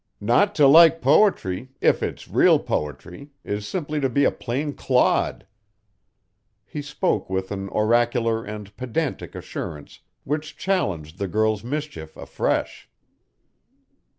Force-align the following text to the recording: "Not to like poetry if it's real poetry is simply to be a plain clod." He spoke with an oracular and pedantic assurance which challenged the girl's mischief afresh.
"Not 0.19 0.55
to 0.55 0.65
like 0.65 0.99
poetry 0.99 1.69
if 1.79 2.01
it's 2.01 2.27
real 2.27 2.57
poetry 2.57 3.29
is 3.43 3.67
simply 3.67 3.99
to 3.99 4.09
be 4.09 4.23
a 4.23 4.31
plain 4.31 4.73
clod." 4.73 5.45
He 6.65 6.81
spoke 6.81 7.29
with 7.29 7.51
an 7.51 7.69
oracular 7.69 8.43
and 8.43 8.75
pedantic 8.75 9.35
assurance 9.35 9.99
which 10.23 10.57
challenged 10.57 11.19
the 11.19 11.27
girl's 11.27 11.63
mischief 11.63 12.17
afresh. 12.17 12.89